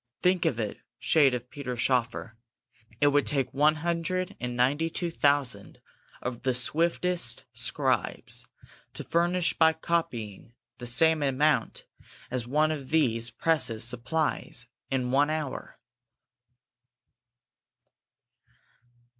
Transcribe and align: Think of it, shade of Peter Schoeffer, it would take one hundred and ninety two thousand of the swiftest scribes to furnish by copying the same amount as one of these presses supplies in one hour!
Think 0.23 0.45
of 0.45 0.59
it, 0.59 0.79
shade 0.97 1.35
of 1.35 1.51
Peter 1.51 1.75
Schoeffer, 1.77 2.35
it 2.99 3.09
would 3.09 3.27
take 3.27 3.53
one 3.53 3.75
hundred 3.75 4.35
and 4.39 4.57
ninety 4.57 4.89
two 4.89 5.11
thousand 5.11 5.79
of 6.23 6.41
the 6.41 6.55
swiftest 6.55 7.45
scribes 7.53 8.47
to 8.95 9.03
furnish 9.03 9.53
by 9.53 9.73
copying 9.73 10.53
the 10.79 10.87
same 10.87 11.21
amount 11.21 11.85
as 12.31 12.47
one 12.47 12.71
of 12.71 12.89
these 12.89 13.29
presses 13.29 13.83
supplies 13.83 14.65
in 14.89 15.11
one 15.11 15.29
hour! 15.29 15.77